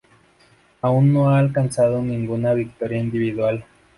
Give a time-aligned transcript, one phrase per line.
[0.81, 3.63] Aún no ha alcanzado ninguna victoria individual.